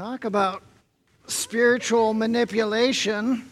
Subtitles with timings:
[0.00, 0.62] Talk about
[1.26, 3.46] spiritual manipulation,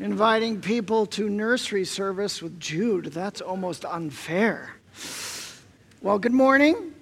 [0.00, 3.12] inviting people to nursery service with Jude.
[3.12, 4.74] That's almost unfair.
[6.00, 6.94] Well, good morning.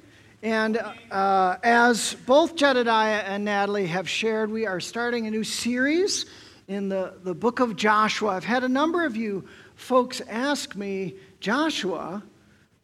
[0.42, 0.82] And
[1.12, 6.26] uh, as both Jedediah and Natalie have shared, we are starting a new series
[6.66, 8.30] in the, the book of Joshua.
[8.30, 9.46] I've had a number of you
[9.76, 12.24] folks ask me, Joshua,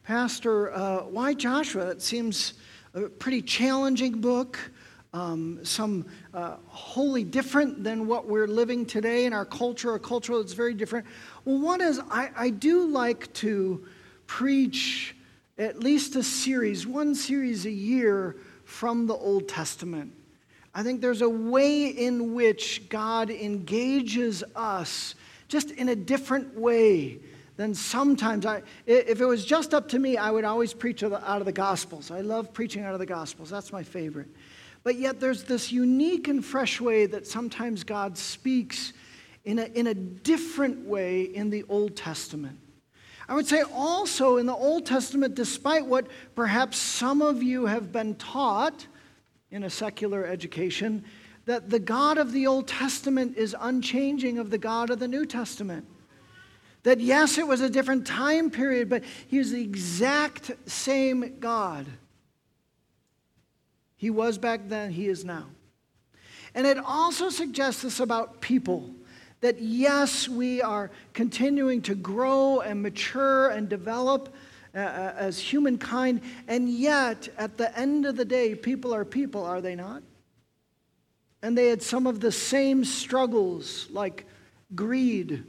[0.04, 1.90] Pastor, uh, why Joshua?
[1.90, 2.54] It seems
[2.94, 4.56] a pretty challenging book
[5.12, 10.36] um, some uh, wholly different than what we're living today in our culture, a culture
[10.36, 11.06] that's very different.
[11.44, 13.86] Well, one is I, I do like to
[14.26, 15.16] preach
[15.58, 20.12] at least a series, one series a year from the Old Testament.
[20.72, 25.16] I think there's a way in which God engages us
[25.48, 27.18] just in a different way
[27.56, 31.12] than sometimes I if it was just up to me I would always preach out
[31.12, 32.12] of the gospels.
[32.12, 33.50] I love preaching out of the gospels.
[33.50, 34.28] That's my favorite.
[34.82, 38.92] But yet there's this unique and fresh way that sometimes God speaks
[39.44, 42.58] in a, in a different way in the Old Testament.
[43.28, 47.92] I would say also in the Old Testament, despite what perhaps some of you have
[47.92, 48.86] been taught
[49.50, 51.04] in a secular education,
[51.44, 55.26] that the God of the Old Testament is unchanging of the God of the New
[55.26, 55.86] Testament.
[56.82, 61.86] That yes, it was a different time period, but he is the exact same God.
[64.00, 65.44] He was back then, he is now.
[66.54, 68.94] And it also suggests this about people
[69.42, 74.34] that yes, we are continuing to grow and mature and develop
[74.74, 79.44] uh, uh, as humankind, and yet at the end of the day, people are people,
[79.44, 80.02] are they not?
[81.42, 84.24] And they had some of the same struggles like
[84.74, 85.44] greed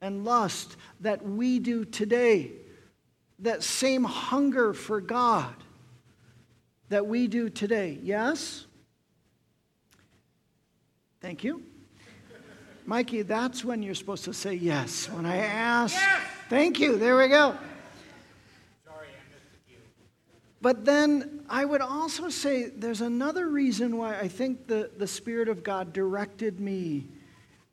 [0.00, 2.52] and lust that we do today,
[3.40, 5.56] that same hunger for God
[6.90, 7.98] that we do today.
[8.02, 8.66] Yes?
[11.20, 11.62] Thank you.
[12.84, 15.08] Mikey, that's when you're supposed to say yes.
[15.08, 16.20] When I ask, yes!
[16.48, 16.96] thank you.
[16.96, 17.56] There we go.
[18.84, 19.76] Sorry, I missed you.
[20.60, 25.48] But then I would also say there's another reason why I think the, the Spirit
[25.48, 27.06] of God directed me,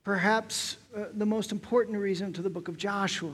[0.04, 3.34] perhaps uh, the most important reason to the book of Joshua.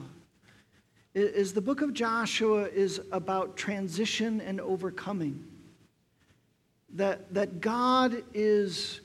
[1.14, 5.44] Is the book of Joshua is about transition and overcoming
[6.94, 9.02] that, that God is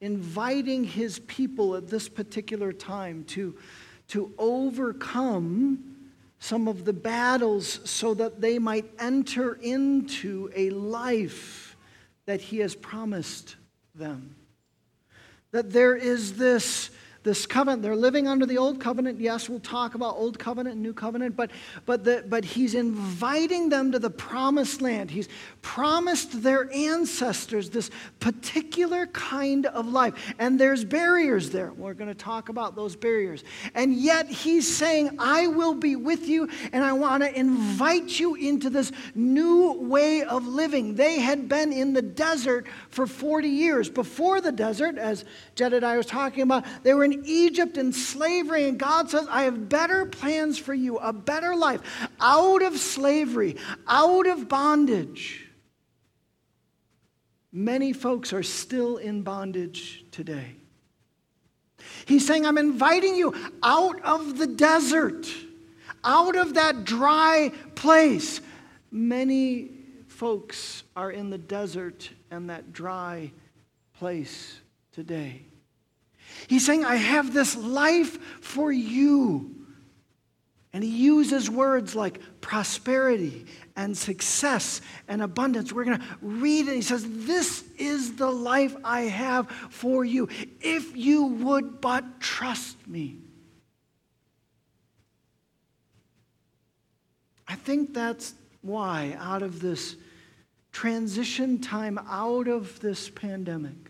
[0.00, 3.56] inviting his people at this particular time to,
[4.08, 5.92] to overcome
[6.38, 11.76] some of the battles so that they might enter into a life
[12.26, 13.56] that he has promised
[13.94, 14.34] them.
[15.52, 16.90] That there is this
[17.22, 17.82] this covenant.
[17.82, 19.20] They're living under the old covenant.
[19.20, 21.50] Yes, we'll talk about old covenant and new covenant, but,
[21.86, 25.10] but, the, but he's inviting them to the promised land.
[25.10, 25.28] He's
[25.62, 27.90] promised their ancestors this
[28.20, 30.34] particular kind of life.
[30.38, 31.72] And there's barriers there.
[31.72, 33.44] We're going to talk about those barriers.
[33.74, 38.34] And yet he's saying, I will be with you, and I want to invite you
[38.34, 40.94] into this new way of living.
[40.94, 43.88] They had been in the desert for 40 years.
[43.88, 48.68] Before the desert, as Jedediah was talking about, they were in in Egypt in slavery,
[48.68, 51.80] and God says, I have better plans for you, a better life,
[52.20, 53.56] out of slavery,
[53.86, 55.46] out of bondage.
[57.52, 60.56] Many folks are still in bondage today.
[62.06, 65.28] He's saying, I'm inviting you out of the desert,
[66.02, 68.40] out of that dry place.
[68.90, 69.70] Many
[70.08, 73.32] folks are in the desert and that dry
[73.98, 74.60] place
[74.92, 75.42] today.
[76.46, 79.54] He's saying, I have this life for you.
[80.72, 83.44] And he uses words like prosperity
[83.76, 85.72] and success and abundance.
[85.72, 86.74] We're going to read it.
[86.74, 90.28] He says, This is the life I have for you,
[90.60, 93.18] if you would but trust me.
[97.46, 99.96] I think that's why, out of this
[100.72, 103.81] transition time, out of this pandemic,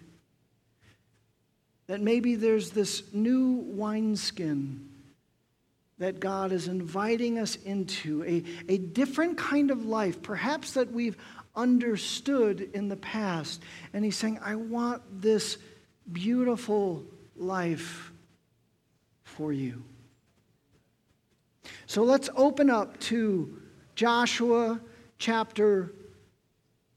[1.87, 4.89] that maybe there's this new wineskin
[5.99, 11.17] that God is inviting us into, a, a different kind of life, perhaps that we've
[11.55, 13.63] understood in the past.
[13.93, 15.59] And He's saying, I want this
[16.11, 17.05] beautiful
[17.37, 18.13] life
[19.23, 19.85] for you.
[21.87, 23.61] So let's open up to
[23.95, 24.81] Joshua
[25.19, 25.93] chapter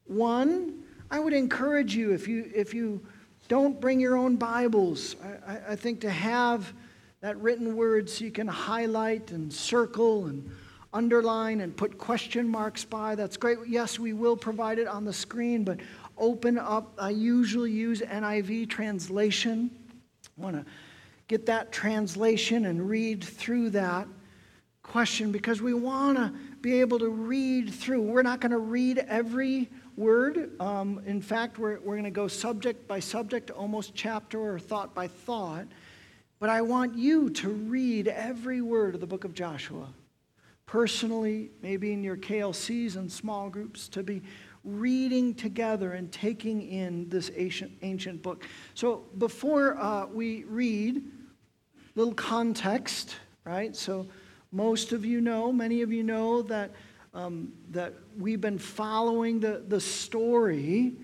[0.06, 0.82] 1.
[1.10, 3.06] I would encourage you, if you, if you
[3.48, 5.16] don't bring your own Bibles.
[5.46, 6.72] I, I, think to have
[7.20, 10.50] that written word so you can highlight and circle and
[10.92, 13.58] underline and put question marks by, that's great.
[13.66, 15.78] Yes, we will provide it on the screen, but
[16.18, 16.92] open up.
[16.98, 19.70] I usually use NIV translation.
[20.38, 20.64] I want to
[21.28, 24.08] get that translation and read through that
[24.82, 28.02] question because we want to be able to read through.
[28.02, 30.60] We're not going to read every word.
[30.60, 34.94] Um, in fact, we're, we're going to go subject by subject, almost chapter or thought
[34.94, 35.66] by thought.
[36.38, 39.88] But I want you to read every word of the book of Joshua.
[40.66, 44.22] Personally, maybe in your KLCs and small groups, to be
[44.64, 48.44] reading together and taking in this ancient, ancient book.
[48.74, 51.02] So before uh, we read,
[51.94, 53.74] little context, right?
[53.74, 54.08] So
[54.52, 56.72] most of you know, many of you know that,
[57.16, 60.94] um, that we've been following the, the story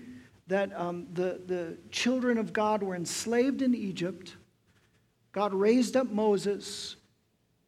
[0.45, 4.35] that um, the, the children of God were enslaved in Egypt.
[5.31, 6.97] God raised up Moses.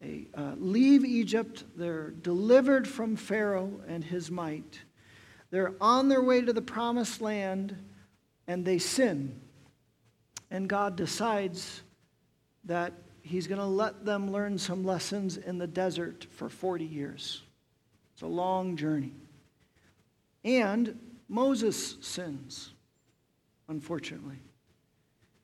[0.00, 1.64] They uh, leave Egypt.
[1.74, 4.80] They're delivered from Pharaoh and his might.
[5.50, 7.76] They're on their way to the promised land
[8.46, 9.40] and they sin.
[10.52, 11.82] And God decides
[12.64, 12.92] that
[13.22, 17.42] He's going to let them learn some lessons in the desert for 40 years.
[18.16, 19.12] It's a long journey.
[20.42, 20.98] And
[21.28, 22.72] Moses sins,
[23.68, 24.38] unfortunately.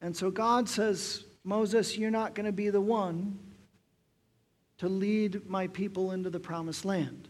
[0.01, 3.39] And so God says, Moses, you're not going to be the one
[4.79, 7.29] to lead my people into the promised land.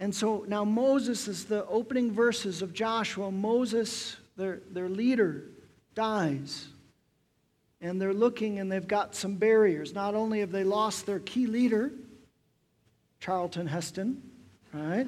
[0.00, 3.30] And so now Moses is the opening verses of Joshua.
[3.30, 5.44] Moses, their, their leader,
[5.94, 6.68] dies.
[7.82, 9.92] And they're looking and they've got some barriers.
[9.92, 11.92] Not only have they lost their key leader,
[13.20, 14.22] Charlton Heston,
[14.72, 15.06] right?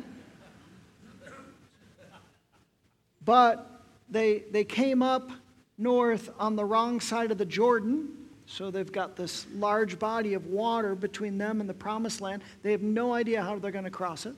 [3.24, 5.30] But they, they came up
[5.78, 8.08] north on the wrong side of the Jordan.
[8.46, 12.42] So they've got this large body of water between them and the promised land.
[12.62, 14.34] They have no idea how they're going to cross it.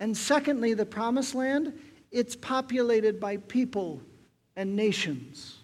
[0.00, 1.78] And secondly, the promised land,
[2.10, 4.02] it's populated by people
[4.56, 5.58] and nations.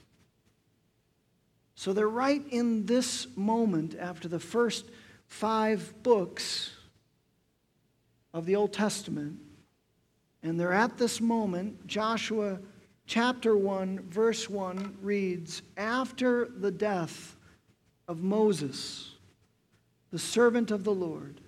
[1.74, 4.84] So they're right in this moment after the first
[5.31, 6.73] five books
[8.35, 9.38] of the Old Testament.
[10.43, 11.87] And they're at this moment.
[11.87, 12.59] Joshua
[13.06, 17.37] chapter 1, verse 1 reads After the death
[18.09, 19.12] of Moses,
[20.11, 21.41] the servant of the Lord,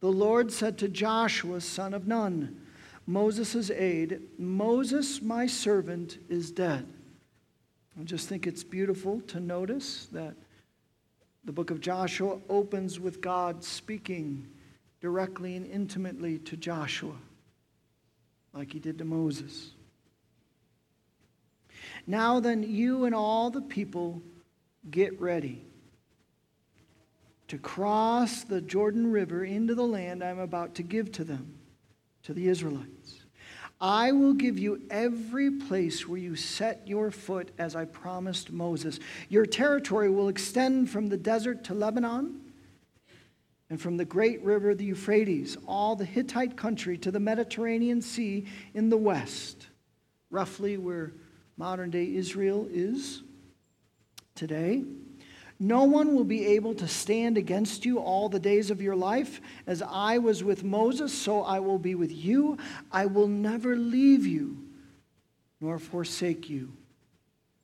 [0.00, 2.60] the Lord said to Joshua, son of Nun,
[3.06, 6.86] Moses' aide, Moses, my servant, is dead.
[7.98, 10.34] I just think it's beautiful to notice that
[11.44, 14.46] the book of Joshua opens with God speaking
[15.00, 17.16] directly and intimately to Joshua,
[18.54, 19.72] like he did to Moses.
[22.06, 24.22] Now then, you and all the people
[24.90, 25.64] get ready
[27.48, 31.54] to cross the Jordan River into the land I'm about to give to them,
[32.22, 33.23] to the Israelites.
[33.80, 39.00] I will give you every place where you set your foot as I promised Moses.
[39.28, 42.40] Your territory will extend from the desert to Lebanon
[43.70, 48.46] and from the great river, the Euphrates, all the Hittite country to the Mediterranean Sea
[48.74, 49.66] in the west,
[50.30, 51.12] roughly where
[51.56, 53.22] modern day Israel is
[54.34, 54.84] today.
[55.60, 59.40] No one will be able to stand against you all the days of your life.
[59.66, 62.58] As I was with Moses, so I will be with you.
[62.90, 64.58] I will never leave you
[65.60, 66.72] nor forsake you.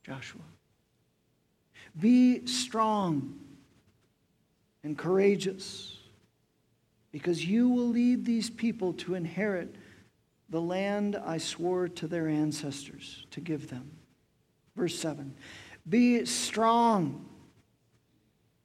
[0.04, 0.40] Joshua.
[1.98, 3.38] Be strong
[4.82, 5.98] and courageous
[7.12, 9.74] because you will lead these people to inherit
[10.48, 13.90] the land I swore to their ancestors to give them.
[14.76, 15.34] Verse 7
[15.88, 17.26] Be strong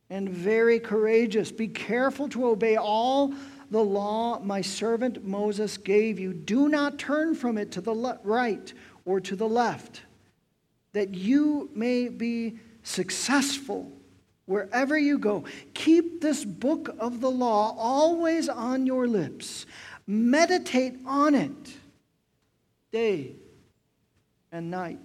[0.10, 1.52] and very courageous.
[1.52, 3.34] Be careful to obey all
[3.72, 6.34] the law my servant Moses gave you.
[6.34, 8.74] Do not turn from it to the le- right
[9.06, 10.02] or to the left,
[10.94, 13.92] that you may be successful
[14.46, 15.44] wherever you go.
[15.74, 19.66] Keep this book of the law always on your lips.
[20.08, 21.74] Meditate on it
[22.92, 23.36] day
[24.52, 25.00] and night,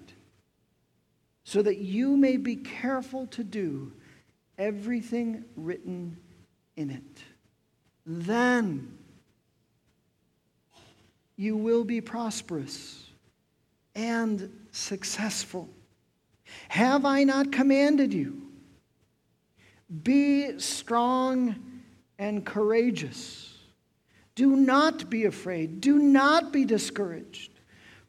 [1.44, 3.92] so that you may be careful to do
[4.60, 6.16] everything written
[6.76, 7.24] in it.
[8.04, 8.96] Then
[11.36, 13.08] you will be prosperous
[13.94, 15.68] and successful.
[16.68, 18.42] Have I not commanded you?
[20.02, 21.56] Be strong
[22.18, 23.58] and courageous.
[24.34, 25.80] Do not be afraid.
[25.80, 27.50] Do not be discouraged.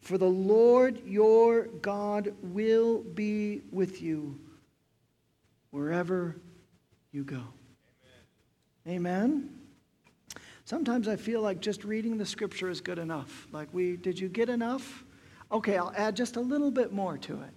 [0.01, 4.37] For the Lord your God will be with you
[5.71, 6.35] wherever
[7.11, 7.41] you go.
[8.87, 9.49] Amen?
[10.65, 13.47] Sometimes I feel like just reading the scripture is good enough.
[13.51, 15.03] Like, we, did you get enough?
[15.51, 17.53] Okay, I'll add just a little bit more to it.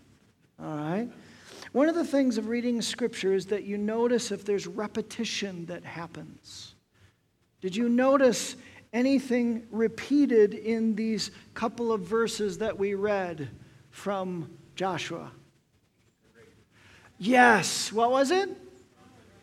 [0.61, 1.09] All right?
[1.73, 5.85] One of the things of reading scripture is that you notice if there's repetition that
[5.85, 6.75] happens.
[7.61, 8.57] Did you notice
[8.93, 13.49] anything repeated in these couple of verses that we read
[13.91, 15.31] from Joshua?
[17.19, 17.93] Yes.
[17.93, 18.51] What was it?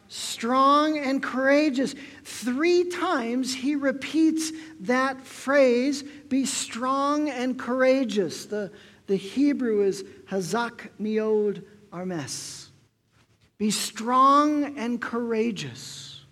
[0.08, 1.96] Strong and courageous.
[2.24, 4.52] Three times he repeats
[4.82, 8.46] that phrase be strong and courageous.
[8.46, 8.72] The,
[9.08, 11.64] the Hebrew is hazak miod
[11.94, 12.72] armes.
[13.58, 16.26] Be strong and courageous.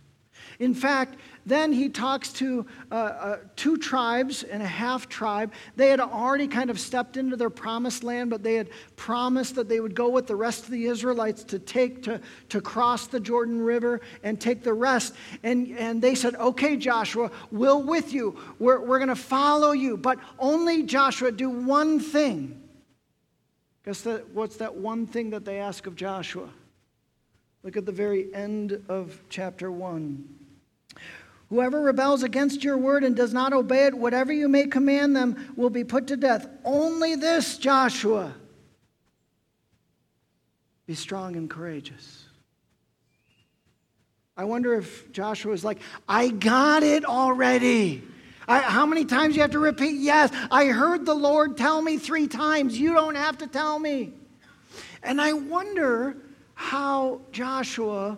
[0.59, 1.17] In fact,
[1.49, 5.51] then he talks to uh, uh, two tribes and a half tribe.
[5.75, 9.67] They had already kind of stepped into their promised land, but they had promised that
[9.67, 13.19] they would go with the rest of the Israelites to take, to, to cross the
[13.19, 15.15] Jordan River and take the rest.
[15.43, 18.39] And, and they said, Okay, Joshua, we'll with you.
[18.59, 19.97] We're, we're going to follow you.
[19.97, 22.61] But only, Joshua, do one thing.
[23.85, 26.49] Guess that, what's that one thing that they ask of Joshua?
[27.63, 30.38] Look at the very end of chapter 1.
[31.49, 35.53] Whoever rebels against your word and does not obey it, whatever you may command them,
[35.55, 36.47] will be put to death.
[36.63, 38.33] Only this, Joshua.
[40.85, 42.25] Be strong and courageous.
[44.37, 48.03] I wonder if Joshua is like, I got it already.
[48.47, 49.99] I, how many times you have to repeat?
[49.99, 52.79] Yes, I heard the Lord tell me three times.
[52.79, 54.13] You don't have to tell me.
[55.03, 56.15] And I wonder
[56.53, 58.17] how Joshua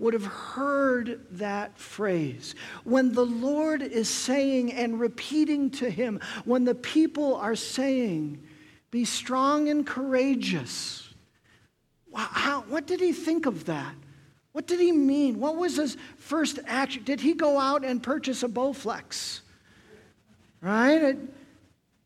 [0.00, 2.54] would have heard that phrase.
[2.84, 8.42] When the Lord is saying and repeating to him, when the people are saying,
[8.90, 11.06] Be strong and courageous.
[12.14, 13.94] How, what did he think of that?
[14.52, 15.38] What did he mean?
[15.38, 17.04] What was his first action?
[17.04, 19.40] Did he go out and purchase a Bowflex?
[20.60, 21.16] Right?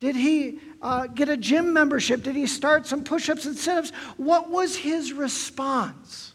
[0.00, 2.24] Did he uh, get a gym membership?
[2.24, 3.90] Did he start some push ups and sit ups?
[4.16, 6.33] What was his response?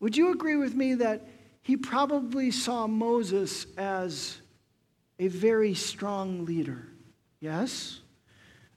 [0.00, 1.26] Would you agree with me that
[1.62, 4.38] he probably saw Moses as
[5.18, 6.86] a very strong leader?
[7.40, 8.00] Yes?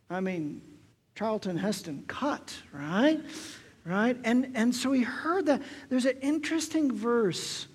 [0.10, 0.62] I mean,
[1.16, 3.20] Charlton Heston cut, right?
[3.86, 4.18] Right?
[4.24, 5.62] And, and so he heard that.
[5.90, 7.68] There's an interesting verse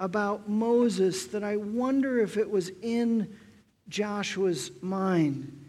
[0.00, 3.36] about Moses that I wonder if it was in
[3.88, 5.66] Joshua's mind.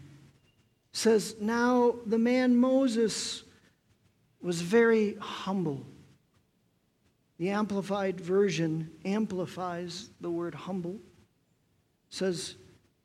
[0.92, 3.44] It says, Now the man Moses
[4.42, 5.86] was very humble
[7.38, 10.94] the Amplified Version amplifies the word humble.
[10.94, 11.00] It
[12.10, 12.56] says,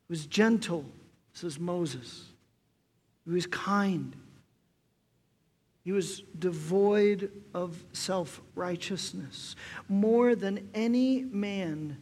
[0.07, 0.85] He was gentle,
[1.33, 2.25] says Moses.
[3.25, 4.15] He was kind.
[5.83, 9.55] He was devoid of self righteousness,
[9.87, 11.97] more than any man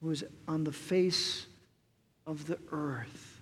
[0.00, 1.46] who was on the face
[2.26, 3.40] of the earth.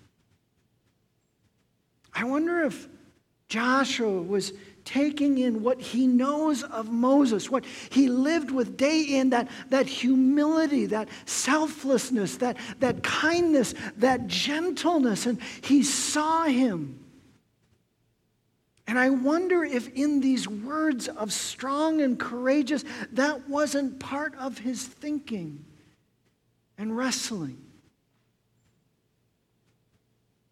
[2.14, 2.88] I wonder if
[3.48, 4.52] Joshua was
[4.84, 9.86] taking in what he knows of Moses, what he lived with day in, that, that
[9.86, 15.26] humility, that selflessness, that, that kindness, that gentleness.
[15.26, 17.00] And he saw him.
[18.86, 24.58] And I wonder if in these words of strong and courageous, that wasn't part of
[24.58, 25.64] his thinking
[26.76, 27.58] and wrestling.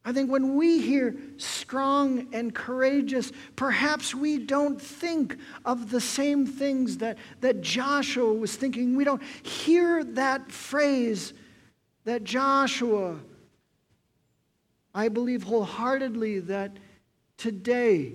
[0.04, 6.44] I think when we hear strong and courageous, perhaps we don't think of the same
[6.44, 8.96] things that, that Joshua was thinking.
[8.96, 11.34] We don't hear that phrase
[12.04, 13.16] that Joshua,
[14.92, 16.78] I believe wholeheartedly that
[17.36, 18.14] today,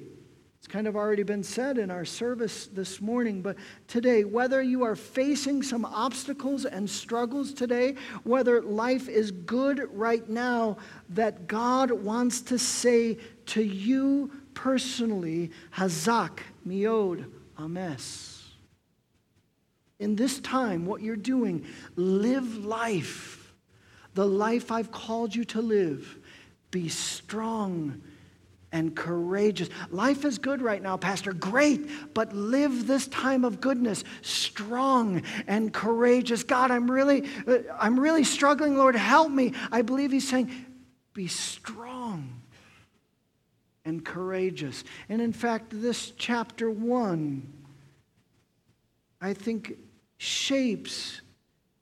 [0.68, 3.56] it's kind of already been said in our service this morning, but
[3.88, 10.28] today, whether you are facing some obstacles and struggles today, whether life is good right
[10.28, 10.76] now,
[11.08, 18.44] that God wants to say to you personally, Hazak miod ames.
[20.00, 23.54] In this time, what you're doing, live life,
[24.16, 26.18] the life I've called you to live.
[26.72, 28.02] Be strong
[28.78, 29.70] and courageous.
[29.90, 31.34] Life is good right now, Pastor.
[31.34, 36.44] Great, but live this time of goodness strong and courageous.
[36.44, 38.78] God, I'm really, uh, I'm really struggling.
[38.78, 39.54] Lord, help me.
[39.72, 40.52] I believe He's saying,
[41.16, 42.30] be strong
[43.84, 44.84] and courageous.
[45.10, 47.52] And in fact, this chapter one,
[49.20, 49.74] I think,
[50.20, 51.22] shapes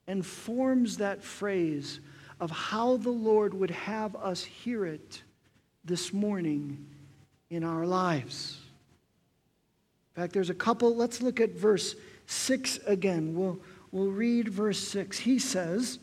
[0.07, 1.99] and forms that phrase
[2.39, 5.23] of how the Lord would have us hear it
[5.85, 6.85] this morning
[7.49, 8.57] in our lives.
[10.15, 10.95] In fact, there's a couple.
[10.95, 13.35] Let's look at verse 6 again.
[13.35, 13.59] We'll,
[13.91, 15.19] we'll read verse 6.
[15.19, 15.99] He says,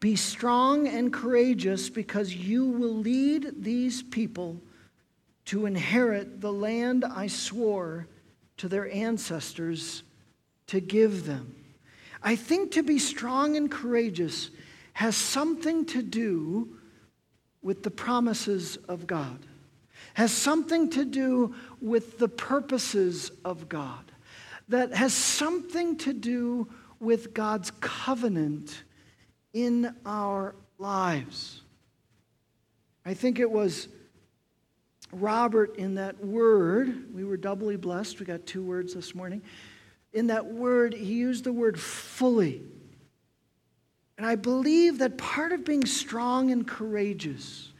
[0.00, 4.60] Be strong and courageous because you will lead these people
[5.46, 8.06] to inherit the land I swore
[8.56, 10.02] to their ancestors
[10.68, 11.54] to give them.
[12.22, 14.50] I think to be strong and courageous
[14.94, 16.75] has something to do
[17.66, 19.44] with the promises of God,
[20.14, 24.04] has something to do with the purposes of God,
[24.68, 26.68] that has something to do
[27.00, 28.84] with God's covenant
[29.52, 31.62] in our lives.
[33.04, 33.88] I think it was
[35.10, 38.20] Robert in that word, we were doubly blessed.
[38.20, 39.42] We got two words this morning.
[40.12, 42.62] In that word, he used the word fully.
[44.18, 47.72] And I believe that part of being strong and courageous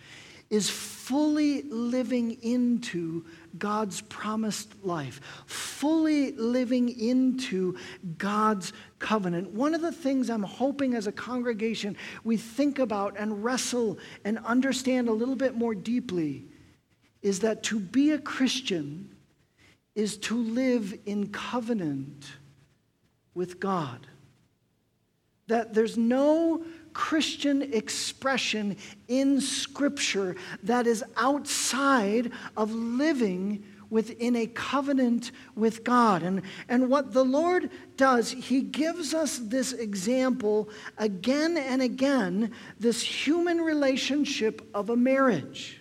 [0.51, 3.25] is fully living into
[3.59, 7.77] God's promised life, fully living into
[8.19, 9.51] God's covenant.
[9.51, 14.39] One of the things I'm hoping as a congregation we think about and wrestle and
[14.39, 16.45] understand a little bit more deeply
[17.23, 19.17] is that to be a Christian
[19.95, 22.27] is to live in covenant
[23.35, 24.07] with God.
[25.49, 28.77] That there's no Christian expression
[29.07, 36.23] in Scripture that is outside of living within a covenant with God.
[36.23, 43.03] And, and what the Lord does, He gives us this example again and again this
[43.03, 45.81] human relationship of a marriage.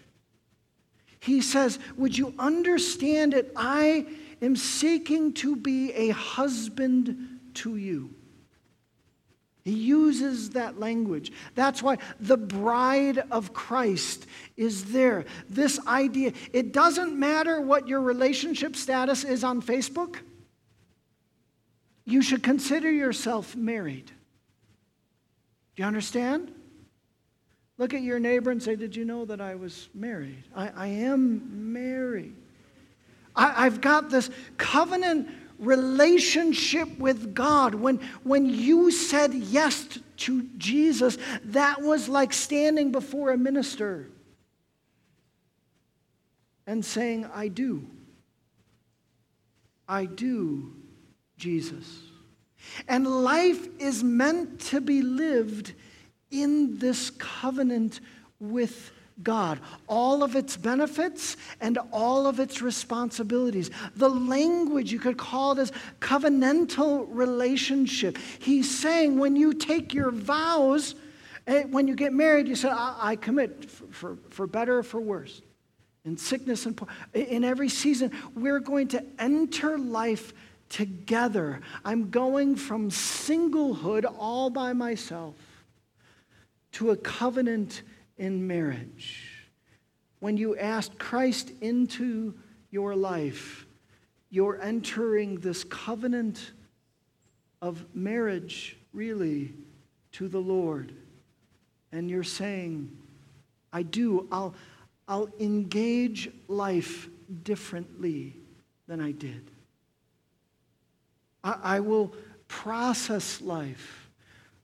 [1.19, 3.51] He says, Would you understand it?
[3.55, 4.05] I
[4.41, 8.13] am seeking to be a husband to you.
[9.65, 11.31] He uses that language.
[11.55, 15.25] That's why the bride of Christ is there.
[15.50, 20.17] This idea, it doesn't matter what your relationship status is on Facebook,
[22.05, 24.05] you should consider yourself married.
[25.75, 26.53] Do you understand?
[27.79, 30.43] Look at your neighbor and say, Did you know that I was married?
[30.55, 32.35] I, I am married.
[33.35, 35.27] I, I've got this covenant
[35.59, 37.75] relationship with God.
[37.75, 44.09] When, when you said yes to Jesus, that was like standing before a minister
[46.68, 47.85] and saying, I do.
[49.87, 50.74] I do,
[51.37, 52.00] Jesus.
[52.87, 55.74] And life is meant to be lived
[56.31, 58.00] in this covenant
[58.39, 58.91] with
[59.23, 63.71] God, all of its benefits and all of its responsibilities.
[63.95, 68.17] The language you could call it as covenantal relationship.
[68.39, 70.95] He's saying when you take your vows,
[71.47, 74.83] eh, when you get married, you say, I, I commit for, for, for better or
[74.83, 75.41] for worse.
[76.03, 76.79] In sickness and
[77.13, 80.33] in every season, we're going to enter life
[80.69, 81.61] together.
[81.83, 85.35] I'm going from singlehood all by myself
[86.73, 87.81] to a covenant
[88.17, 89.31] in marriage.
[90.19, 92.33] When you ask Christ into
[92.71, 93.65] your life,
[94.29, 96.51] you're entering this covenant
[97.61, 99.53] of marriage, really,
[100.13, 100.93] to the Lord.
[101.91, 102.95] And you're saying,
[103.71, 104.55] I do, I'll,
[105.07, 107.07] I'll engage life
[107.43, 108.35] differently
[108.87, 109.51] than I did.
[111.43, 112.13] I, I will
[112.47, 114.09] process life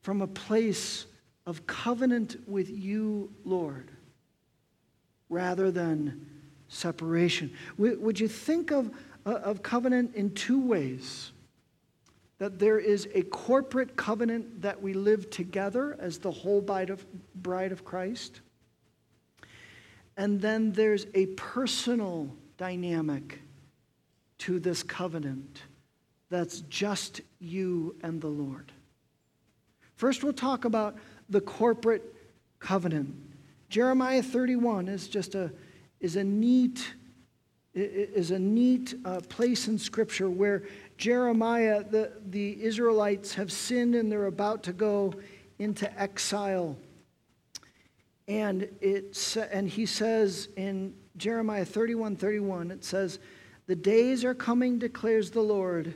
[0.01, 1.05] from a place
[1.45, 3.91] of covenant with you, Lord,
[5.29, 6.25] rather than
[6.67, 7.53] separation.
[7.77, 8.91] Would you think of,
[9.25, 11.31] uh, of covenant in two ways?
[12.37, 17.05] That there is a corporate covenant that we live together as the whole bride of,
[17.35, 18.41] bride of Christ.
[20.17, 23.39] And then there's a personal dynamic
[24.39, 25.63] to this covenant
[26.29, 28.71] that's just you and the Lord.
[29.95, 30.97] First, we'll talk about
[31.31, 32.13] the corporate
[32.59, 33.15] covenant.
[33.69, 35.51] Jeremiah 31 is just a,
[36.01, 36.93] is a neat,
[37.73, 40.63] is a neat uh, place in Scripture where
[40.97, 45.13] Jeremiah, the, the Israelites have sinned and they're about to go
[45.57, 46.75] into exile.
[48.27, 53.19] And, it's, and he says in Jeremiah 31 31, it says,
[53.67, 55.95] The days are coming, declares the Lord,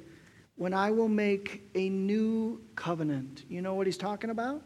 [0.56, 3.44] when I will make a new covenant.
[3.50, 4.62] You know what he's talking about?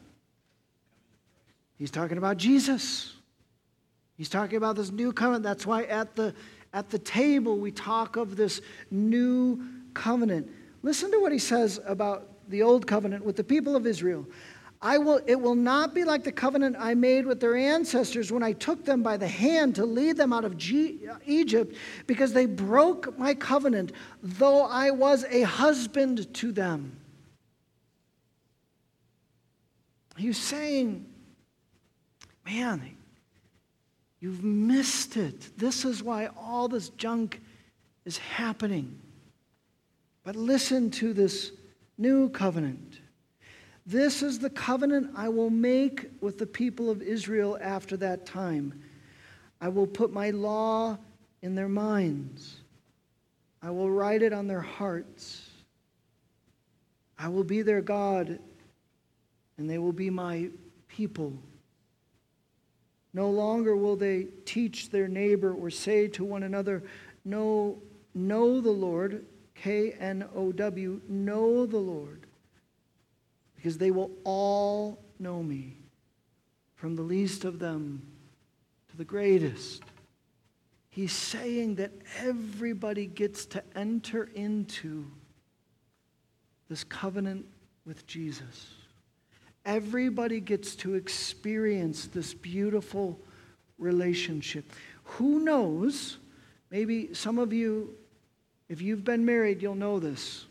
[1.80, 3.14] He's talking about Jesus.
[4.18, 5.44] He's talking about this new covenant.
[5.44, 6.36] That's why at the,
[6.74, 8.62] at the table we talk of this
[8.92, 9.64] new
[9.94, 10.52] covenant.
[10.84, 14.28] Listen to what he says about the old covenant with the people of Israel.
[14.82, 18.44] I will, it will not be like the covenant I made with their ancestors when
[18.44, 21.76] I took them by the hand to lead them out of G- Egypt,
[22.08, 26.98] because they broke my covenant, though I was a husband to them.
[30.16, 31.06] He's saying,
[32.50, 32.96] man,
[34.20, 35.58] you've missed it.
[35.58, 37.42] This is why all this junk
[38.06, 39.00] is happening.
[40.24, 41.52] But listen to this
[41.98, 43.00] new covenant.
[43.86, 48.82] This is the covenant I will make with the people of Israel after that time.
[49.62, 50.98] I will put my law
[51.42, 52.58] in their minds,
[53.62, 55.46] I will write it on their hearts.
[57.18, 58.40] I will be their God,
[59.58, 60.50] and they will be my
[60.88, 61.34] people.
[63.14, 66.84] No longer will they teach their neighbor or say to one another,
[67.26, 67.82] Know,
[68.14, 72.26] know the Lord, K N O W, know the Lord,
[73.56, 75.78] because they will all know me,
[76.76, 78.02] from the least of them
[78.90, 79.84] to the greatest.
[80.90, 85.06] He's saying that everybody gets to enter into
[86.68, 87.46] this covenant
[87.86, 88.79] with Jesus.
[89.70, 93.20] Everybody gets to experience this beautiful
[93.78, 94.66] relationship.
[95.04, 96.18] Who knows?
[96.72, 97.94] Maybe some of you,
[98.68, 100.48] if you've been married, you'll know this.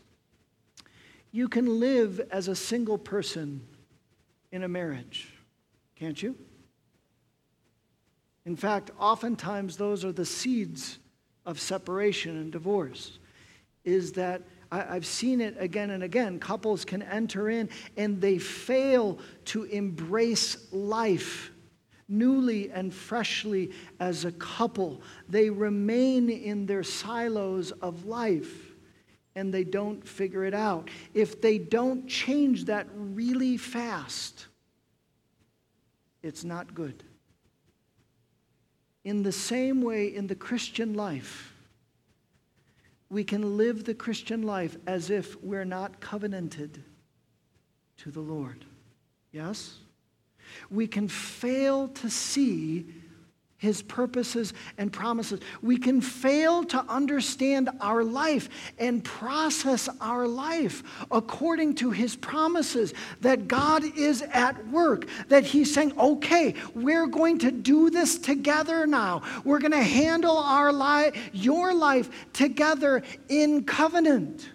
[1.33, 3.59] You can live as a single person
[4.53, 5.33] in a marriage,
[5.97, 6.37] can't you?
[8.45, 10.97] In fact, oftentimes those are the seeds
[11.45, 13.19] of separation and divorce,
[13.83, 16.39] is that I, have seen it again and again.
[16.39, 21.51] Couples can enter in and they fail to embrace life
[22.07, 25.01] newly and freshly as a couple.
[25.29, 28.71] They remain in their silos of life
[29.35, 30.89] and they don't figure it out.
[31.13, 34.47] If they don't change that really fast,
[36.23, 37.03] it's not good.
[39.05, 41.48] In the same way, in the Christian life,
[43.09, 46.83] we can live the Christian life as if we're not covenanted
[47.97, 48.65] to the Lord.
[49.31, 49.77] Yes?
[50.69, 52.85] We can fail to see
[53.59, 55.41] his purposes and promises.
[55.61, 62.93] We can fail to understand our life and process our life according to his promises
[63.19, 68.87] that God is at work, that he's saying, okay, we're going to do this together
[68.87, 69.21] now.
[69.43, 74.49] We're going to handle our life, your life together in covenant.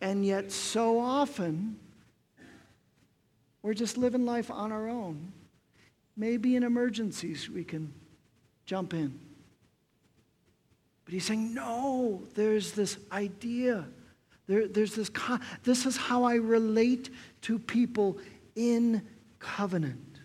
[0.00, 1.78] And yet, so often,
[3.60, 5.32] we're just living life on our own
[6.16, 7.92] Maybe in emergencies we can
[8.64, 9.18] jump in.
[11.04, 13.86] But he's saying, no, there's this idea.
[14.46, 15.10] There, there's this,
[15.62, 17.10] this is how I relate
[17.42, 18.18] to people
[18.56, 19.06] in
[19.38, 20.20] covenant.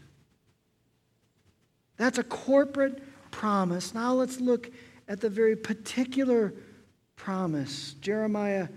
[1.97, 3.93] That's a corporate promise.
[3.93, 4.71] Now let's look
[5.07, 6.53] at the very particular
[7.15, 7.93] promise.
[8.01, 8.69] Jeremiah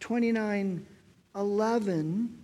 [0.00, 0.86] 29
[1.34, 2.38] 11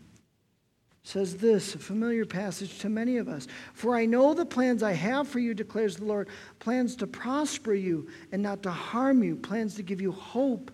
[1.05, 3.49] says this, a familiar passage to many of us.
[3.75, 6.29] For I know the plans I have for you, declares the Lord
[6.61, 10.71] plans to prosper you and not to harm you, plans to give you hope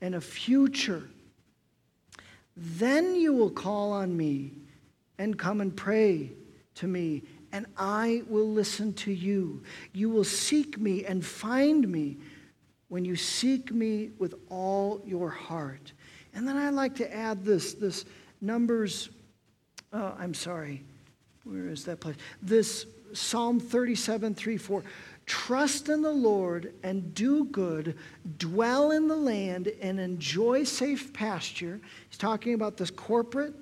[0.00, 1.08] and a future.
[2.56, 4.52] Then you will call on me
[5.18, 6.30] and come and pray
[6.76, 9.64] to me, and I will listen to you.
[9.92, 12.18] You will seek me and find me
[12.88, 15.92] when you seek me with all your heart.
[16.32, 18.04] And then I like to add this, this
[18.40, 19.10] Numbers
[19.92, 20.82] oh, I'm sorry.
[21.44, 22.16] Where is that place?
[22.42, 24.84] This Psalm 37, 3, 4.
[25.26, 27.96] Trust in the Lord and do good,
[28.38, 31.80] dwell in the land and enjoy safe pasture.
[32.08, 33.54] He's talking about this corporate.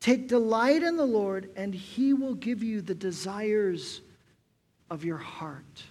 [0.00, 4.00] Take delight in the Lord, and he will give you the desires
[4.90, 5.82] of your heart.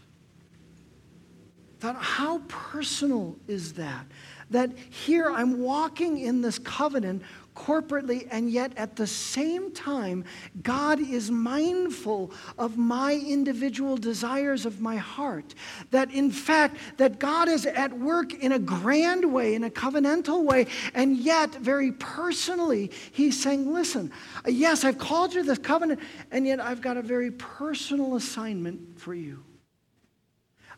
[1.80, 4.06] Thought, how personal is that?
[4.50, 7.22] That here I'm walking in this covenant
[7.60, 10.24] corporately, and yet at the same time,
[10.64, 15.54] God is mindful of my individual desires of my heart.
[15.92, 20.44] That in fact, that God is at work in a grand way, in a covenantal
[20.44, 24.12] way, and yet very personally, He's saying, Listen,
[24.48, 26.00] yes, I've called you to this covenant,
[26.32, 29.44] and yet I've got a very personal assignment for you.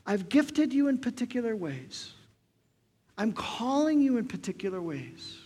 [0.06, 2.14] I've gifted you in particular ways.
[3.18, 5.41] I'm calling you in particular ways.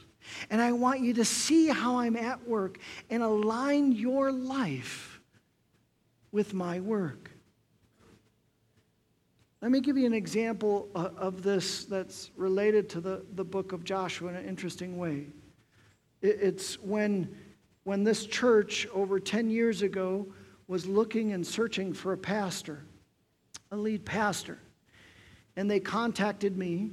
[0.49, 5.21] And I want you to see how I'm at work and align your life
[6.31, 7.31] with my work.
[9.61, 13.71] Let me give you an example uh, of this that's related to the, the book
[13.71, 15.27] of Joshua in an interesting way.
[16.21, 17.35] It's when,
[17.83, 20.27] when this church over 10 years ago
[20.67, 22.83] was looking and searching for a pastor,
[23.71, 24.59] a lead pastor.
[25.55, 26.91] And they contacted me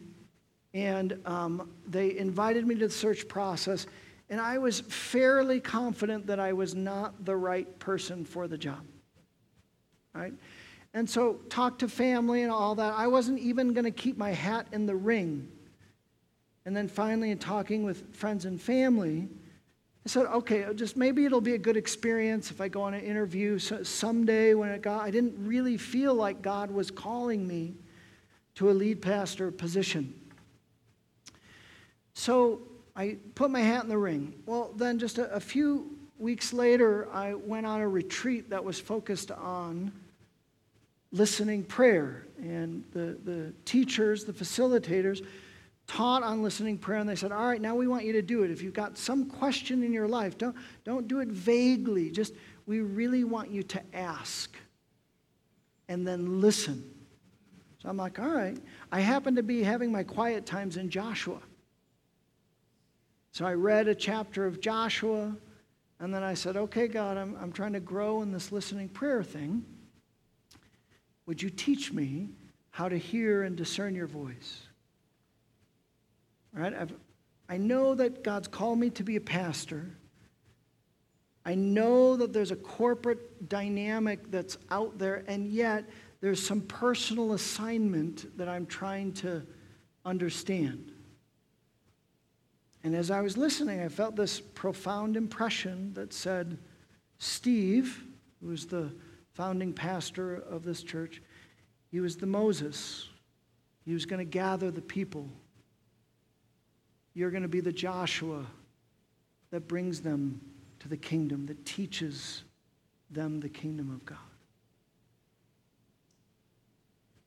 [0.75, 3.87] and um, they invited me to the search process.
[4.31, 8.81] and I was fairly confident that I was not the right person for the job.
[10.15, 10.33] Right?
[10.95, 12.93] And so, talk to family and all that.
[12.95, 15.49] I wasn't even going to keep my hat in the ring.
[16.67, 19.29] And then finally, in talking with friends and family,
[20.05, 23.03] I said, okay, just maybe it'll be a good experience if I go on an
[23.03, 27.75] interview so someday when it got, I didn't really feel like God was calling me
[28.57, 30.13] to a lead pastor position.
[32.15, 32.61] So
[32.95, 34.35] I put my hat in the ring.
[34.47, 38.79] Well, then just a, a few weeks later, I went on a retreat that was
[38.79, 39.93] focused on
[41.11, 42.27] listening prayer.
[42.39, 45.25] And the, the teachers, the facilitators,
[45.87, 48.45] taught on listening prayer and they said all right now we want you to do
[48.45, 48.51] it.
[48.51, 52.11] If you've got some question in your life don't, don't do it vaguely.
[52.11, 52.35] Just
[52.67, 54.57] we really want you to ask
[55.89, 56.89] and then listen.
[57.83, 58.57] So i'm like all right.
[58.93, 61.39] I happen to be having my quiet times in joshua
[63.33, 65.35] so i read a chapter of joshua
[65.99, 69.25] and then i said okay god i'm, I'm trying to grow in this listening prayer
[69.25, 69.65] thing
[71.27, 72.29] would you teach me
[72.71, 74.63] how to hear and discern your voice
[76.53, 76.75] Right?
[76.75, 76.93] I've,
[77.49, 79.91] I know that God's called me to be a pastor.
[81.45, 85.89] I know that there's a corporate dynamic that's out there, and yet
[86.21, 89.43] there's some personal assignment that I'm trying to
[90.05, 90.92] understand.
[92.85, 96.59] And as I was listening, I felt this profound impression that said,
[97.19, 98.05] Steve,
[98.41, 98.93] who was the
[99.35, 101.23] founding pastor of this church,
[101.91, 103.09] he was the Moses.
[103.85, 105.29] He was going to gather the people.
[107.15, 108.47] You're going to be the Joshua
[109.51, 110.41] that brings them
[110.81, 112.43] to the kingdom, that teaches
[113.11, 114.19] them the kingdom of God.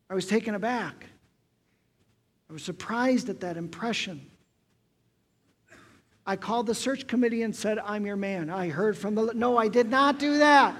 [0.09, 1.05] I was taken aback.
[2.49, 4.29] I was surprised at that impression.
[6.27, 8.49] I called the search committee and said, I'm your man.
[8.49, 9.31] I heard from the.
[9.33, 10.75] No, I did not do that.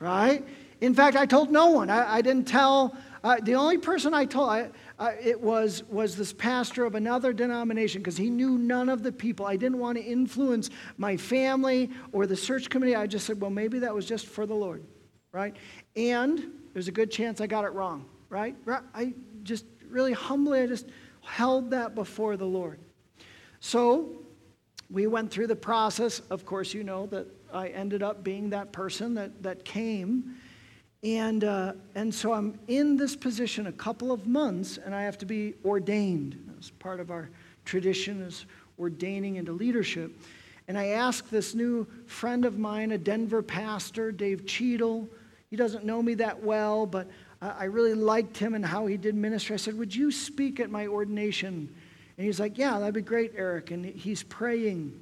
[0.00, 0.44] right?
[0.80, 1.88] In fact, I told no one.
[1.88, 2.96] I, I didn't tell.
[3.22, 7.32] Uh, the only person I told, I, uh, it was, was this pastor of another
[7.32, 9.46] denomination because he knew none of the people.
[9.46, 12.94] I didn't want to influence my family or the search committee.
[12.94, 14.84] I just said, well, maybe that was just for the Lord,
[15.32, 15.56] right?
[15.96, 18.54] And there's a good chance I got it wrong, right?
[18.94, 20.86] I just really humbly, I just
[21.22, 22.78] held that before the Lord.
[23.64, 24.10] So
[24.90, 26.20] we went through the process.
[26.28, 30.36] Of course, you know that I ended up being that person that, that came
[31.04, 35.18] and, uh, and so I'm in this position a couple of months, and I have
[35.18, 36.54] to be ordained.
[36.58, 37.28] As part of our
[37.66, 38.46] tradition is
[38.78, 40.18] ordaining into leadership.
[40.66, 45.06] And I asked this new friend of mine, a Denver pastor, Dave Cheadle.
[45.50, 47.06] He doesn't know me that well, but
[47.42, 49.52] I really liked him and how he did ministry.
[49.52, 51.68] I said, Would you speak at my ordination?
[52.16, 53.70] And he's like, Yeah, that'd be great, Eric.
[53.70, 55.00] And he's praying.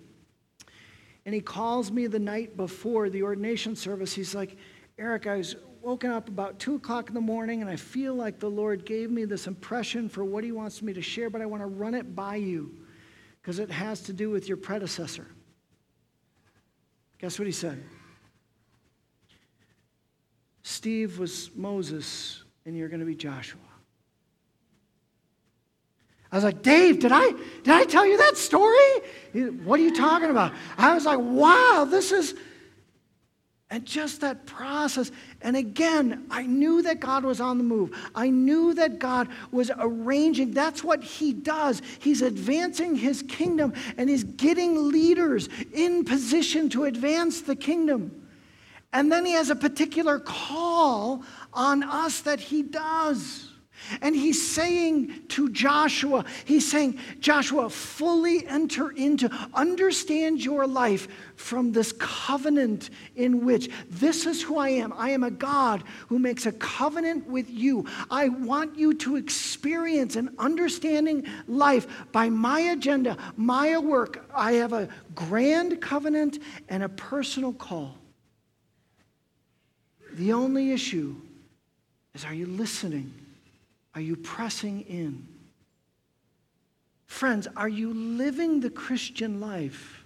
[1.24, 4.12] And he calls me the night before the ordination service.
[4.12, 4.56] He's like,
[4.98, 8.38] Eric, I was woken up about 2 o'clock in the morning and I feel like
[8.38, 11.46] the Lord gave me this impression for what He wants me to share, but I
[11.46, 12.74] want to run it by you
[13.40, 15.26] because it has to do with your predecessor.
[17.18, 17.82] Guess what he said?
[20.62, 23.60] Steve was Moses and you're going to be Joshua.
[26.32, 27.30] I was like, Dave, did I
[27.62, 29.52] did I tell you that story?
[29.64, 30.52] What are you talking about?
[30.78, 32.34] I was like, wow, this is
[33.72, 35.10] and just that process.
[35.40, 37.96] And again, I knew that God was on the move.
[38.14, 40.50] I knew that God was arranging.
[40.50, 41.80] That's what He does.
[41.98, 48.28] He's advancing His kingdom and He's getting leaders in position to advance the kingdom.
[48.92, 53.51] And then He has a particular call on us that He does.
[54.00, 61.72] And he's saying to Joshua, he's saying, Joshua, fully enter into, understand your life from
[61.72, 64.92] this covenant in which this is who I am.
[64.96, 67.86] I am a God who makes a covenant with you.
[68.10, 74.28] I want you to experience an understanding life by my agenda, my work.
[74.34, 77.96] I have a grand covenant and a personal call.
[80.14, 81.16] The only issue
[82.14, 83.12] is are you listening?
[83.94, 85.28] Are you pressing in?
[87.06, 90.04] Friends, are you living the Christian life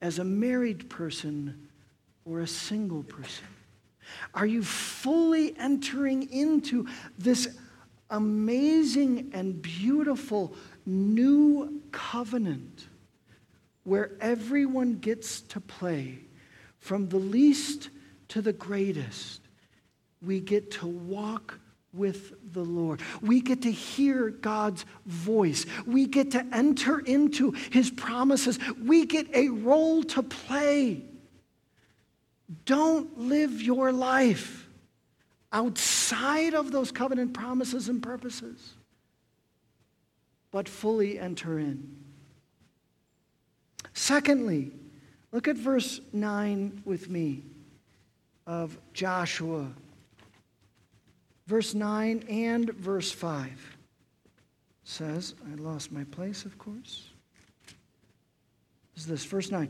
[0.00, 1.68] as a married person
[2.24, 3.46] or a single person?
[4.34, 7.56] Are you fully entering into this
[8.08, 10.54] amazing and beautiful
[10.86, 12.88] new covenant
[13.84, 16.18] where everyone gets to play
[16.78, 17.90] from the least
[18.28, 19.42] to the greatest?
[20.22, 21.60] We get to walk
[21.92, 23.00] with the Lord.
[23.20, 25.66] We get to hear God's voice.
[25.86, 28.58] We get to enter into his promises.
[28.82, 31.02] We get a role to play.
[32.64, 34.68] Don't live your life
[35.52, 38.74] outside of those covenant promises and purposes,
[40.50, 41.96] but fully enter in.
[43.94, 44.72] Secondly,
[45.32, 47.44] look at verse 9 with me
[48.46, 49.68] of Joshua
[51.50, 53.76] verse 9 and verse 5
[54.84, 57.08] says, I lost my place, of course.
[58.94, 59.68] This Is this verse 9?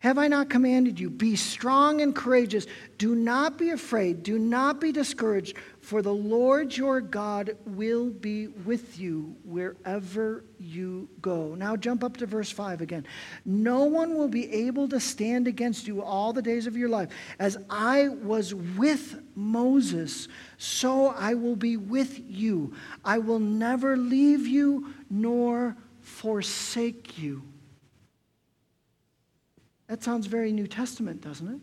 [0.00, 1.08] Have I not commanded you?
[1.08, 2.66] Be strong and courageous.
[2.98, 4.22] Do not be afraid.
[4.22, 11.08] Do not be discouraged, for the Lord your God will be with you wherever you
[11.22, 11.54] go.
[11.54, 13.06] Now jump up to verse 5 again.
[13.46, 17.08] No one will be able to stand against you all the days of your life.
[17.38, 20.28] As I was with Moses,
[20.58, 22.74] so I will be with you.
[23.02, 27.42] I will never leave you nor forsake you.
[29.88, 31.60] That sounds very New Testament, doesn't it?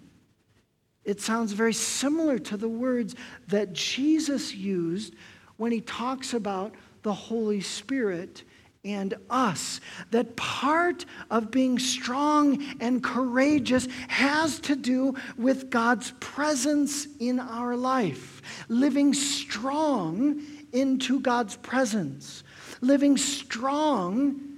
[1.04, 3.16] It sounds very similar to the words
[3.48, 5.16] that Jesus used
[5.58, 8.44] when he talks about the Holy Spirit
[8.86, 9.82] and us.
[10.12, 17.76] That part of being strong and courageous has to do with God's presence in our
[17.76, 22.44] life, living strong into God's presence,
[22.82, 24.53] living strong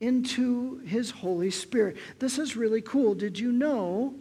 [0.00, 1.96] into his Holy Spirit.
[2.18, 3.14] This is really cool.
[3.14, 4.14] Did you know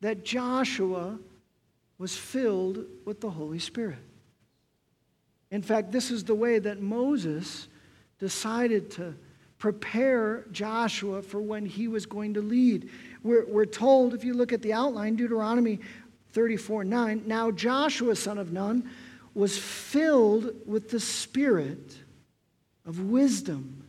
[0.00, 1.18] that Joshua
[1.98, 3.98] was filled with the Holy Spirit?
[5.50, 7.68] In fact, this is the way that Moses
[8.18, 9.14] decided to
[9.58, 12.90] prepare Joshua for when he was going to lead.
[13.22, 15.80] We're, we're told, if you look at the outline, Deuteronomy
[16.32, 18.90] 34 9, now Joshua, son of Nun,
[19.34, 21.96] was filled with the spirit
[22.84, 23.85] of wisdom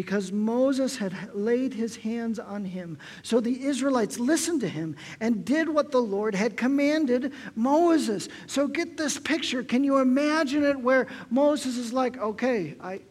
[0.00, 2.96] because Moses had laid his hands on him.
[3.22, 8.30] So the Israelites listened to him and did what the Lord had commanded Moses.
[8.46, 9.62] So get this picture.
[9.62, 13.02] Can you imagine it where Moses is like, okay, I,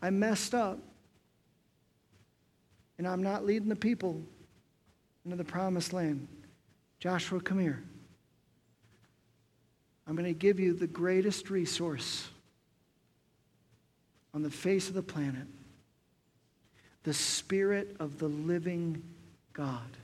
[0.00, 0.78] I messed up.
[2.96, 4.22] And I'm not leading the people
[5.24, 6.28] into the promised land.
[7.00, 7.82] Joshua, come here.
[10.06, 12.28] I'm going to give you the greatest resource
[14.32, 15.48] on the face of the planet
[17.06, 19.00] the Spirit of the living
[19.52, 19.96] God.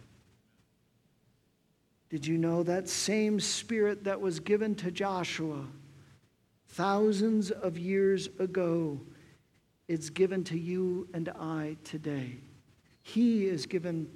[2.10, 5.66] Did you know that same Spirit that was given to Joshua
[6.68, 9.00] thousands of years ago
[9.88, 12.36] is given to you and I today?
[13.02, 14.08] He is given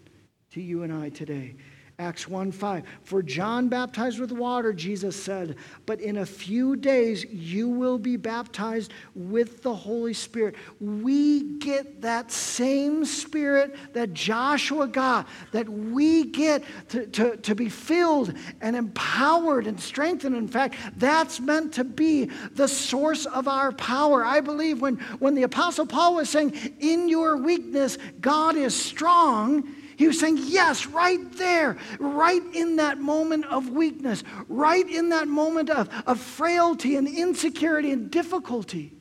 [0.53, 1.57] to you and I today.
[1.98, 2.85] Acts 1 5.
[3.04, 5.56] For John baptized with water, Jesus said,
[5.87, 10.56] but in a few days you will be baptized with the Holy Spirit.
[10.78, 17.70] We get that same spirit that Joshua got, that we get to, to, to be
[17.70, 20.37] filled and empowered and strengthened.
[20.37, 24.22] In fact, that's meant to be the source of our power.
[24.22, 29.66] I believe when, when the Apostle Paul was saying, In your weakness, God is strong
[29.96, 35.26] he was saying, Yes, right there, right in that moment of weakness, right in that
[35.26, 38.92] moment of, of frailty and insecurity and difficulty,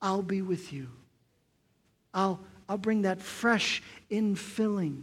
[0.00, 0.88] I'll be with you.
[2.12, 5.02] I'll, I'll bring that fresh infilling.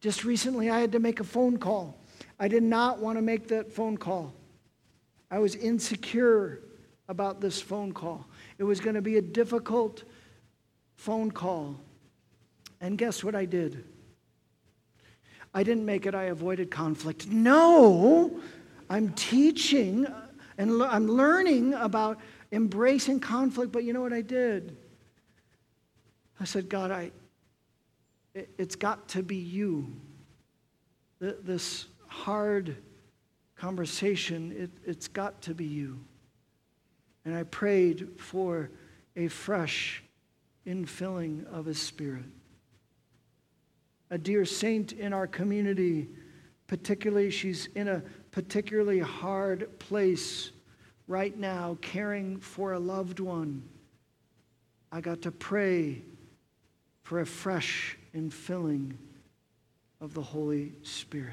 [0.00, 1.98] Just recently, I had to make a phone call.
[2.38, 4.32] I did not want to make that phone call.
[5.30, 6.60] I was insecure
[7.08, 8.26] about this phone call.
[8.58, 10.04] It was going to be a difficult
[10.96, 11.80] phone call.
[12.80, 13.84] And guess what I did?
[15.54, 17.26] I didn't make it, I avoided conflict.
[17.26, 18.40] No,
[18.88, 20.26] I'm teaching uh,
[20.58, 22.18] and I'm learning about
[22.52, 24.76] embracing conflict, but you know what I did?
[26.40, 27.10] I said, God, I,
[28.34, 29.92] it, has got to be you.
[31.20, 32.76] This hard
[33.56, 35.98] conversation, it, it's got to be you.
[37.24, 38.70] And I prayed for
[39.16, 40.02] a fresh
[40.66, 42.24] infilling of his spirit
[44.10, 46.08] a dear saint in our community,
[46.66, 50.50] particularly, she's in a particularly hard place
[51.06, 53.62] right now, caring for a loved one.
[54.92, 56.02] I got to pray
[57.02, 58.94] for a fresh infilling
[60.00, 61.32] of the Holy Spirit.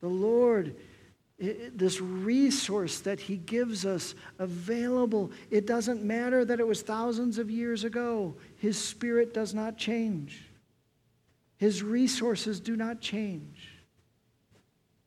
[0.00, 0.76] The Lord,
[1.38, 7.50] this resource that He gives us available, it doesn't matter that it was thousands of
[7.50, 8.36] years ago.
[8.56, 10.44] His Spirit does not change.
[11.64, 13.70] His resources do not change.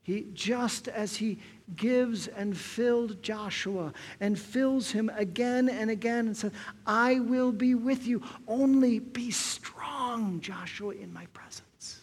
[0.01, 1.37] He, just as he
[1.75, 6.51] gives and filled Joshua and fills him again and again and says,
[6.83, 8.23] I will be with you.
[8.47, 12.01] Only be strong, Joshua, in my presence.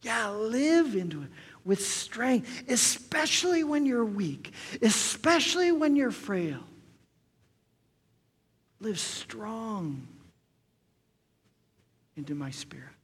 [0.00, 1.28] Yeah, live into it
[1.62, 6.64] with strength, especially when you're weak, especially when you're frail.
[8.80, 10.08] Live strong
[12.16, 12.95] into my spirit.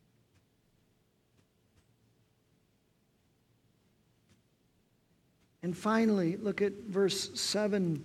[5.63, 8.05] And finally, look at verse 7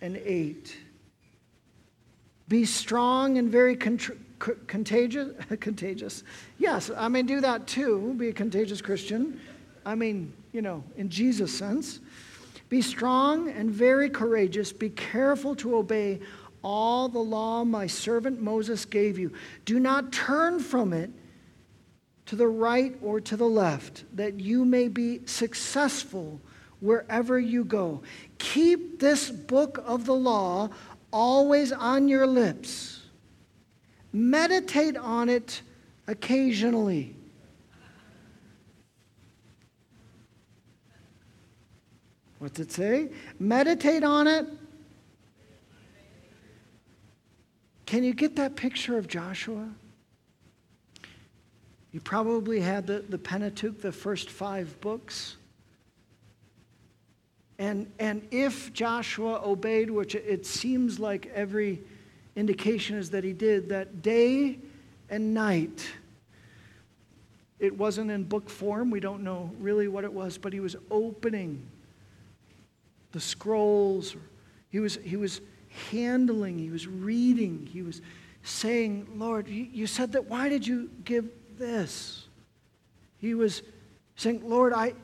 [0.00, 0.76] and 8.
[2.48, 5.28] Be strong and very contagious.
[5.60, 6.24] contagious.
[6.58, 8.14] Yes, I mean, do that too.
[8.16, 9.40] Be a contagious Christian.
[9.84, 12.00] I mean, you know, in Jesus' sense.
[12.68, 14.72] Be strong and very courageous.
[14.72, 16.20] Be careful to obey
[16.62, 19.32] all the law my servant Moses gave you.
[19.64, 21.10] Do not turn from it
[22.30, 26.40] to the right or to the left, that you may be successful
[26.78, 28.00] wherever you go.
[28.38, 30.68] Keep this book of the law
[31.12, 33.02] always on your lips.
[34.12, 35.62] Meditate on it
[36.06, 37.16] occasionally.
[42.38, 43.08] What's it say?
[43.40, 44.46] Meditate on it.
[47.86, 49.68] Can you get that picture of Joshua?
[51.92, 55.36] You probably had the, the Pentateuch, the first five books.
[57.58, 61.80] And, and if Joshua obeyed, which it seems like every
[62.36, 64.58] indication is that he did, that day
[65.10, 65.86] and night,
[67.58, 68.90] it wasn't in book form.
[68.90, 71.60] We don't know really what it was, but he was opening
[73.12, 74.16] the scrolls.
[74.70, 75.40] He was, he was
[75.90, 78.00] handling, he was reading, he was
[78.42, 81.28] saying, Lord, you said that, why did you give
[81.60, 82.26] this.
[83.18, 83.62] He was
[84.16, 84.94] saying, Lord, I,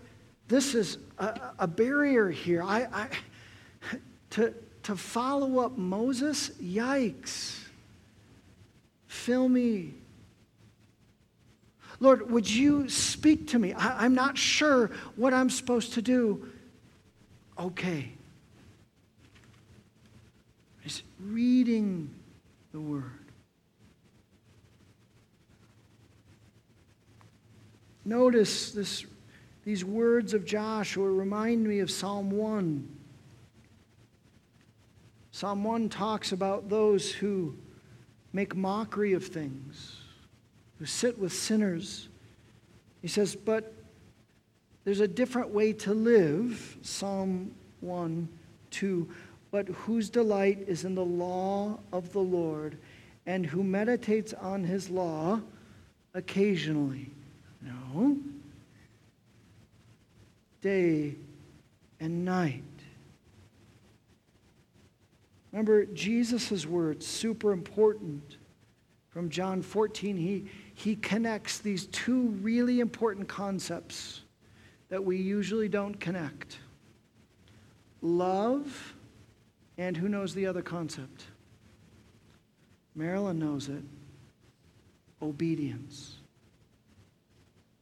[0.49, 2.65] this is a, a barrier here.
[2.65, 3.09] I, I,
[4.31, 4.53] to,
[4.83, 7.61] to follow up Moses, yikes.
[9.07, 9.95] Fill me.
[12.01, 13.73] Lord, would you speak to me?
[13.73, 16.51] I, I'm not sure what I'm supposed to do.
[17.59, 18.11] Okay.
[20.81, 22.11] He's reading
[22.73, 23.26] the word.
[28.07, 29.05] Notice this,
[29.65, 32.89] these words of Joshua remind me of Psalm 1.
[35.33, 37.57] Psalm 1 talks about those who
[38.33, 39.97] make mockery of things,
[40.79, 42.09] who sit with sinners.
[43.03, 43.75] He says, But
[44.85, 46.79] there's a different way to live.
[46.83, 47.51] Psalm
[47.81, 48.29] 1
[48.71, 49.09] 2.
[49.51, 52.79] But whose delight is in the law of the Lord,
[53.27, 55.41] and who meditates on his law
[56.15, 57.11] occasionally.
[57.67, 58.17] No.
[60.63, 61.17] Day
[62.01, 62.63] and night.
[65.53, 68.39] Remember Jesus' words, super important.
[69.09, 74.23] From John 14, he, he connects these two really important concepts
[74.89, 76.59] that we usually don't connect
[78.03, 78.95] love,
[79.79, 81.25] and who knows the other concept?
[82.95, 83.83] Marilyn knows it
[85.23, 86.17] obedience.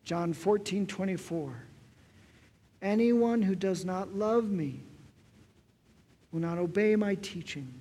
[0.05, 1.55] John 14, 24.
[2.83, 4.81] Anyone who does not love me
[6.31, 7.73] will not obey my teaching.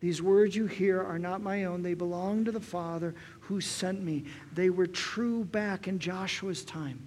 [0.00, 1.82] These words you hear are not my own.
[1.82, 4.24] They belong to the Father who sent me.
[4.52, 7.00] They were true back in Joshua's time,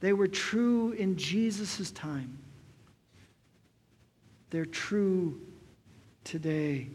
[0.00, 2.38] they were true in Jesus' time.
[4.48, 5.40] They're true
[6.24, 6.88] today.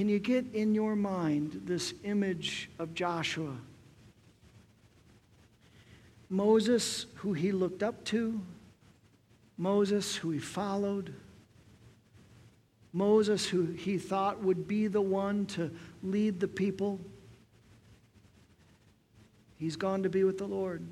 [0.00, 3.54] Can you get in your mind this image of Joshua?
[6.30, 8.40] Moses, who he looked up to,
[9.58, 11.12] Moses, who he followed,
[12.94, 15.70] Moses, who he thought would be the one to
[16.02, 16.98] lead the people.
[19.58, 20.82] He's gone to be with the Lord.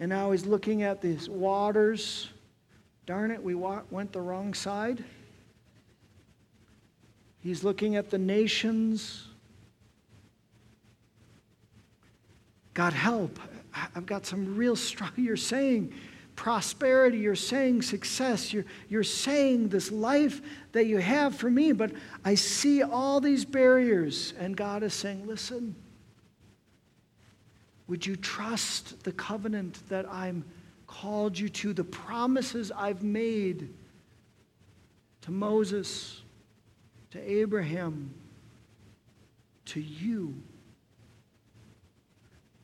[0.00, 2.30] And now he's looking at these waters.
[3.06, 5.04] Darn it, we went the wrong side.
[7.44, 9.26] He's looking at the nations.
[12.72, 13.38] God, help.
[13.94, 15.10] I've got some real strong.
[15.16, 15.92] You're saying
[16.36, 20.40] prosperity, you're saying success, you're, you're saying this life
[20.72, 21.92] that you have for me, but
[22.24, 24.32] I see all these barriers.
[24.38, 25.76] And God is saying, listen,
[27.88, 30.46] would you trust the covenant that I'm
[30.86, 33.68] called you to, the promises I've made
[35.20, 36.22] to Moses?
[37.14, 38.12] To Abraham,
[39.66, 40.34] to you.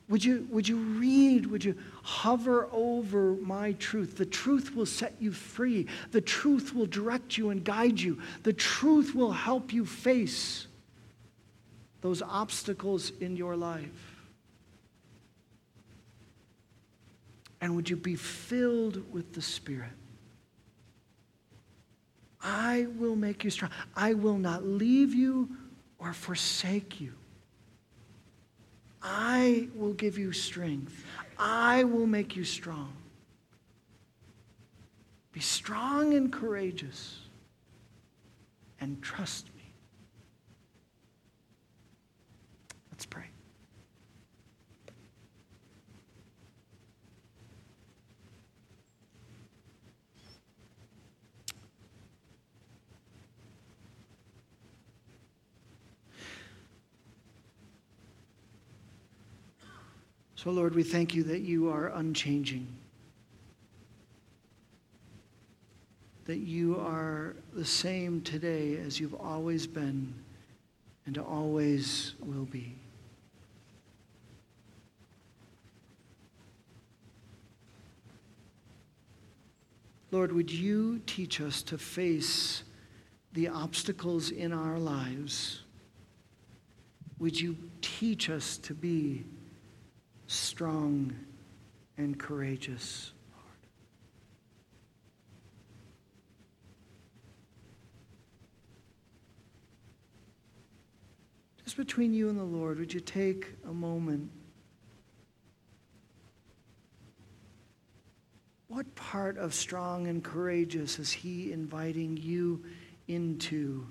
[0.09, 1.47] Would you, would you read?
[1.47, 4.17] Would you hover over my truth?
[4.17, 5.87] The truth will set you free.
[6.11, 8.21] The truth will direct you and guide you.
[8.43, 10.67] The truth will help you face
[12.01, 14.17] those obstacles in your life.
[17.61, 20.00] And would you be filled with the Spirit?
[22.43, 23.71] I will make you strong.
[23.95, 25.49] I will not leave you
[25.99, 27.13] or forsake you.
[29.03, 31.05] I will give you strength.
[31.39, 32.93] I will make you strong.
[35.33, 37.21] Be strong and courageous
[38.81, 39.73] and trust me.
[42.91, 43.30] Let's pray.
[60.43, 62.67] So, Lord, we thank you that you are unchanging,
[66.25, 70.15] that you are the same today as you've always been
[71.05, 72.75] and always will be.
[80.11, 82.63] Lord, would you teach us to face
[83.35, 85.65] the obstacles in our lives?
[87.19, 89.27] Would you teach us to be
[90.31, 91.13] strong
[91.99, 93.45] and courageous, Lord.
[101.65, 104.31] Just between you and the Lord, would you take a moment?
[108.69, 112.65] What part of strong and courageous is He inviting you
[113.09, 113.85] into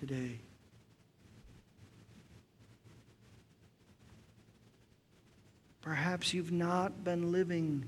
[0.00, 0.40] today?
[5.88, 7.82] Perhaps you've not been living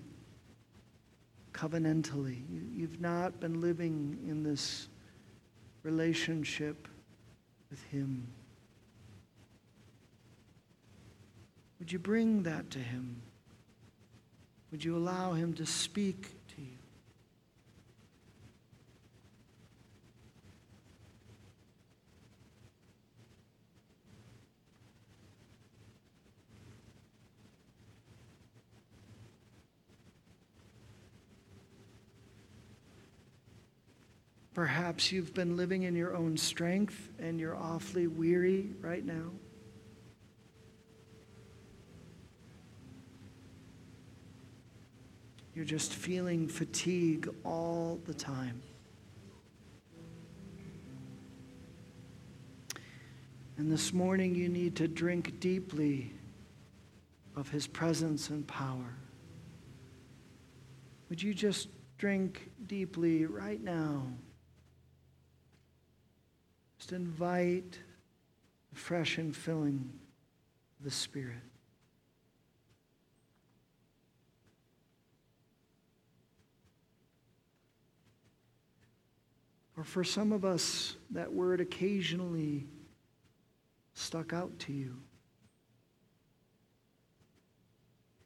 [1.52, 2.38] covenantally.
[2.74, 4.88] You've not been living in this
[5.82, 6.88] relationship
[7.68, 8.26] with Him.
[11.78, 13.20] Would you bring that to Him?
[14.70, 16.80] Would you allow Him to speak to you?
[34.60, 39.30] Perhaps you've been living in your own strength and you're awfully weary right now.
[45.54, 48.60] You're just feeling fatigue all the time.
[53.56, 56.12] And this morning you need to drink deeply
[57.34, 58.94] of his presence and power.
[61.08, 64.02] Would you just drink deeply right now?
[66.80, 67.78] Just invite
[68.72, 69.80] the fresh infilling
[70.78, 71.34] of the Spirit.
[79.76, 82.66] Or for some of us, that word occasionally
[83.92, 84.96] stuck out to you.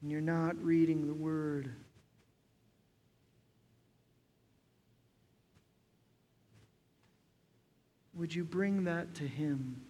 [0.00, 1.74] And you're not reading the word.
[8.16, 9.80] Would you bring that to Him?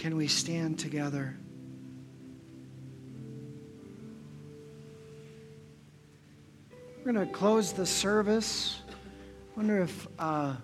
[0.00, 1.36] Can we stand together?
[7.04, 8.80] We're going to close the service.
[8.88, 8.94] I
[9.58, 10.56] wonder if uh,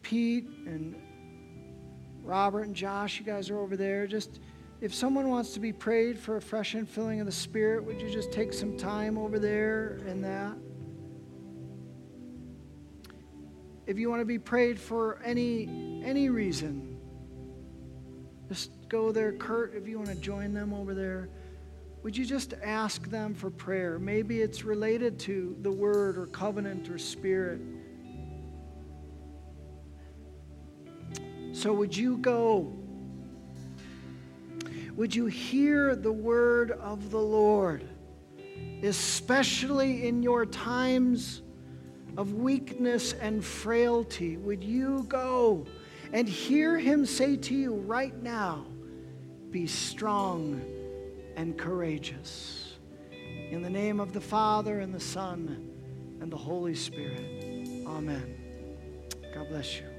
[0.00, 0.96] Pete and
[2.22, 4.06] Robert and Josh, you guys are over there.
[4.06, 4.40] Just
[4.80, 8.08] if someone wants to be prayed for a fresh infilling of the Spirit, would you
[8.08, 10.56] just take some time over there and that?
[13.86, 16.85] If you want to be prayed for any any reason,
[18.48, 19.32] just go there.
[19.32, 21.28] Kurt, if you want to join them over there,
[22.02, 23.98] would you just ask them for prayer?
[23.98, 27.60] Maybe it's related to the word or covenant or spirit.
[31.52, 32.72] So would you go?
[34.94, 37.84] Would you hear the word of the Lord,
[38.82, 41.42] especially in your times
[42.16, 44.36] of weakness and frailty?
[44.36, 45.66] Would you go
[46.12, 48.66] and hear him say to you right now,
[49.50, 50.60] Be strong
[51.36, 52.78] and courageous?
[53.50, 55.70] In the name of the Father, and the Son,
[56.20, 57.44] and the Holy Spirit.
[57.86, 58.34] Amen.
[59.32, 59.95] God bless you.